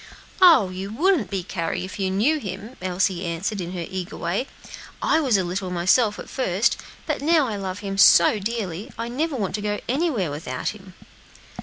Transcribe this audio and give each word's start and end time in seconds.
"Oh! 0.41 0.71
you 0.71 0.91
wouldn't 0.91 1.29
be, 1.29 1.43
Carry, 1.43 1.85
if 1.85 1.99
you 1.99 2.09
knew 2.09 2.39
him," 2.39 2.75
Elsie 2.81 3.23
answered, 3.23 3.61
in 3.61 3.73
her 3.73 3.85
eager 3.87 4.17
way; 4.17 4.47
"I 4.99 5.19
was 5.19 5.37
a 5.37 5.43
little 5.43 5.69
myself, 5.69 6.17
at 6.17 6.27
first, 6.27 6.75
but 7.05 7.21
now 7.21 7.45
I 7.47 7.55
love 7.55 7.81
him 7.81 7.99
so 7.99 8.39
dearly, 8.39 8.91
I 8.97 9.09
never 9.09 9.35
want 9.35 9.53
to 9.53 9.61
go 9.61 9.79
anywhere 9.87 10.31
without 10.31 10.69
him." 10.69 10.95